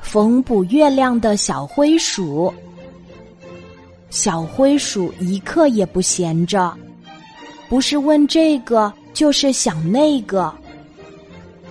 [0.00, 2.52] 缝补月亮的小灰鼠。
[4.10, 6.72] 小灰鼠一刻也不闲着，
[7.68, 10.52] 不是问这个，就是想那个。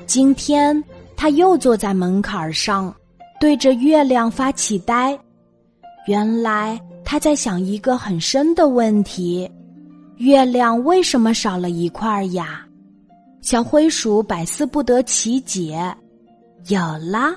[0.05, 0.83] 今天，
[1.15, 2.93] 他又坐在门槛上，
[3.39, 5.17] 对着月亮发起呆。
[6.07, 9.49] 原来他在想一个很深的问题：
[10.17, 12.61] 月亮为什么少了一块呀？
[13.41, 15.95] 小灰鼠百思不得其解。
[16.67, 17.34] 有啦，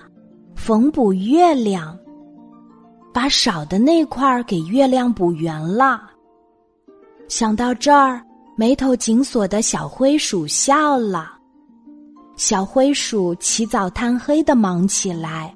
[0.59, 1.97] 缝补月亮，
[3.15, 6.03] 把少的那块给月亮补圆了。
[7.29, 8.21] 想到这儿，
[8.55, 11.33] 眉头紧锁的小灰鼠笑了。
[12.37, 15.55] 小灰鼠起早贪黑的忙起来。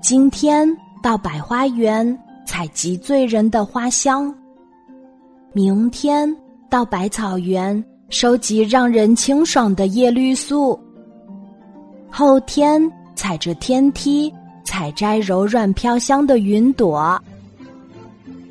[0.00, 0.68] 今天
[1.02, 2.16] 到百花园
[2.46, 4.32] 采集醉人的花香，
[5.52, 6.32] 明天
[6.70, 10.78] 到百草园收集让人清爽的叶绿素，
[12.10, 12.80] 后天
[13.18, 14.32] 踩着天梯
[14.62, 17.20] 采摘柔软飘香的云朵，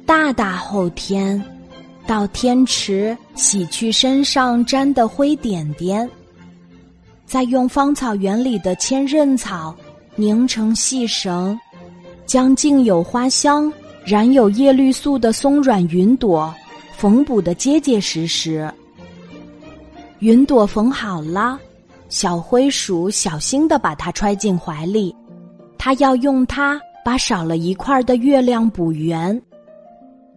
[0.06, 1.42] 大大后天
[2.06, 6.08] 到天池洗去身上沾的灰点点。
[7.26, 9.74] 再用芳草园里的千仞草
[10.18, 11.58] 拧成细绳，
[12.26, 13.72] 将净有花香、
[14.04, 16.54] 染有叶绿素的松软云朵
[16.98, 18.70] 缝补的结结实实。
[20.20, 21.58] 云朵缝好了，
[22.10, 25.16] 小灰鼠小心的把它揣进怀里，
[25.78, 29.40] 它要用它把少了一块的月亮补圆。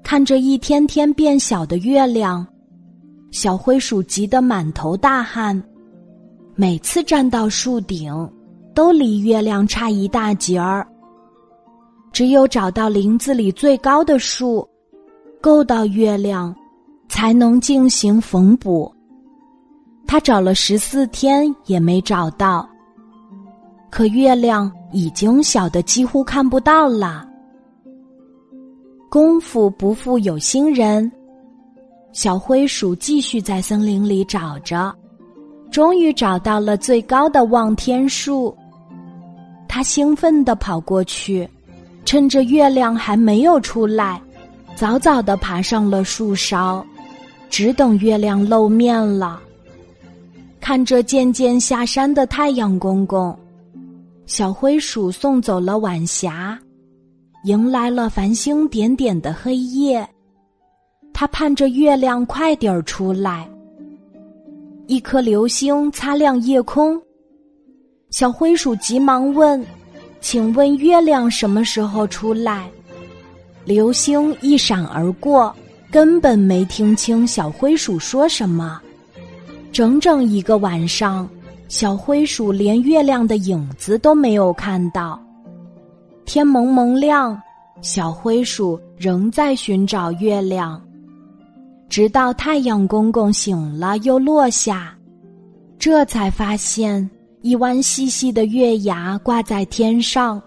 [0.03, 2.47] 看着一天天变小的月亮，
[3.31, 5.63] 小灰鼠急得满头大汗。
[6.57, 8.13] 每次站到树顶，
[8.75, 10.87] 都离月亮差一大截儿。
[12.13, 14.69] 只有找到林子里最高的树，
[15.41, 16.55] 够到月亮，
[17.09, 18.93] 才能进行缝补。
[20.11, 22.69] 他找了十四天也没找到，
[23.91, 27.25] 可月亮已经小的几乎看不到了。
[29.09, 31.09] 功夫不负有心人，
[32.11, 34.93] 小灰鼠继续在森林里找着。
[35.71, 38.53] 终于找到了最高的望天树，
[39.69, 41.49] 他兴奋地跑过去，
[42.05, 44.21] 趁着月亮还没有出来，
[44.75, 46.85] 早早地爬上了树梢，
[47.49, 49.41] 只等月亮露面了。
[50.61, 53.37] 看着渐渐下山的太阳公公，
[54.27, 56.57] 小灰鼠送走了晚霞，
[57.45, 60.07] 迎来了繁星点点的黑夜。
[61.13, 63.49] 他盼着月亮快点儿出来。
[64.87, 67.01] 一颗流星擦亮夜空，
[68.11, 69.65] 小灰鼠急忙问
[70.21, 72.71] ：“请问月亮什么时候出来？”
[73.65, 75.55] 流星一闪而过，
[75.91, 78.81] 根本没听清小灰鼠说什么。
[79.73, 81.29] 整整一个晚上，
[81.69, 85.21] 小灰鼠连月亮的影子都没有看到。
[86.25, 87.41] 天蒙蒙亮，
[87.81, 90.81] 小灰鼠仍在寻找月亮。
[91.89, 94.97] 直到太阳公公醒了，又落下，
[95.79, 97.09] 这才发现
[97.43, 100.41] 一弯细细的月牙挂在天上。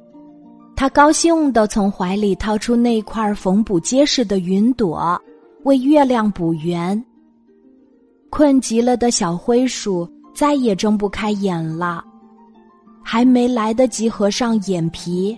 [0.75, 5.21] 他高兴地从怀里掏出那块缝补结实的云朵，
[5.63, 7.01] 为月亮补圆。
[8.33, 12.03] 困极了的小灰鼠再也睁不开眼了，
[13.03, 15.37] 还没来得及合上眼皮，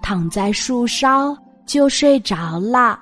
[0.00, 1.36] 躺在树梢
[1.66, 2.98] 就睡着了。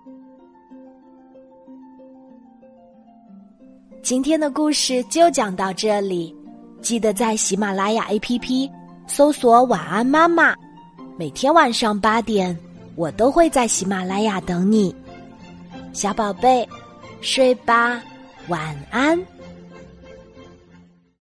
[4.03, 6.35] 今天的故事就讲到这里，
[6.83, 8.69] 记得在喜马拉雅 APP
[9.07, 10.53] 搜索“晚安妈妈”，
[11.17, 12.59] 每天晚上八点，
[12.97, 14.93] 我都会在喜马拉雅等你，
[15.93, 16.69] 小宝贝，
[17.21, 18.03] 睡吧，
[18.49, 19.38] 晚安。